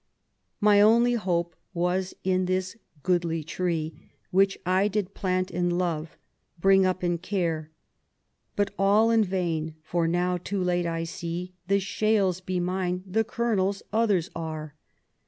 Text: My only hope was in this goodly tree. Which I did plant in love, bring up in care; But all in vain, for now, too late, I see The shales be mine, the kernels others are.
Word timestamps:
My 0.59 0.81
only 0.81 1.13
hope 1.13 1.55
was 1.75 2.15
in 2.23 2.45
this 2.45 2.75
goodly 3.03 3.43
tree. 3.43 3.93
Which 4.31 4.57
I 4.65 4.87
did 4.87 5.13
plant 5.13 5.51
in 5.51 5.77
love, 5.77 6.17
bring 6.59 6.87
up 6.87 7.03
in 7.03 7.19
care; 7.19 7.69
But 8.55 8.73
all 8.79 9.11
in 9.11 9.23
vain, 9.23 9.75
for 9.83 10.07
now, 10.07 10.37
too 10.37 10.63
late, 10.63 10.87
I 10.87 11.03
see 11.03 11.53
The 11.67 11.79
shales 11.79 12.41
be 12.41 12.59
mine, 12.59 13.03
the 13.05 13.23
kernels 13.23 13.83
others 13.93 14.31
are. 14.35 14.73